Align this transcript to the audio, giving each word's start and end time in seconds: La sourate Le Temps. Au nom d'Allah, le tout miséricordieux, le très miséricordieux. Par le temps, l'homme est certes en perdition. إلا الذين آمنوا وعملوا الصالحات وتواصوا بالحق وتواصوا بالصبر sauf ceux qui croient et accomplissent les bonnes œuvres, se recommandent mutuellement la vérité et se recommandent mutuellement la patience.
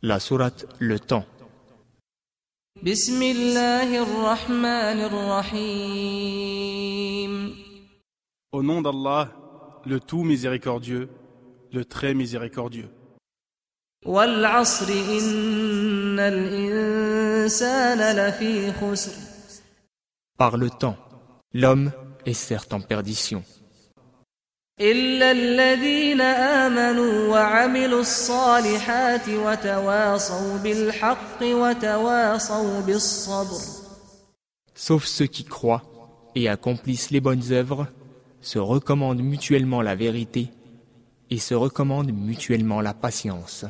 La 0.00 0.20
sourate 0.20 0.64
Le 0.78 1.00
Temps. 1.00 1.26
Au 8.52 8.62
nom 8.62 8.80
d'Allah, 8.80 9.32
le 9.84 9.98
tout 9.98 10.22
miséricordieux, 10.22 11.08
le 11.72 11.84
très 11.84 12.14
miséricordieux. 12.14 12.88
Par 20.38 20.56
le 20.56 20.70
temps, 20.70 20.96
l'homme 21.52 21.90
est 22.24 22.34
certes 22.34 22.72
en 22.72 22.80
perdition. 22.80 23.42
إلا 24.81 25.31
الذين 25.31 26.21
آمنوا 26.21 27.29
وعملوا 27.29 28.01
الصالحات 28.01 29.29
وتواصوا 29.29 30.57
بالحق 30.57 31.41
وتواصوا 31.41 32.81
بالصبر 32.81 33.83
sauf 34.75 35.05
ceux 35.05 35.27
qui 35.27 35.43
croient 35.43 35.83
et 36.35 36.49
accomplissent 36.49 37.11
les 37.11 37.21
bonnes 37.21 37.51
œuvres, 37.51 37.87
se 38.41 38.59
recommandent 38.59 39.21
mutuellement 39.21 39.81
la 39.81 39.95
vérité 39.95 40.49
et 41.29 41.37
se 41.37 41.53
recommandent 41.53 42.11
mutuellement 42.11 42.81
la 42.81 42.93
patience. 42.93 43.65